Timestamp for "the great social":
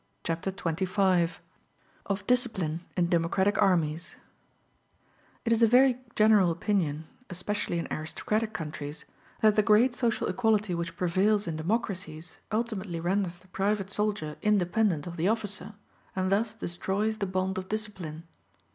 9.55-10.25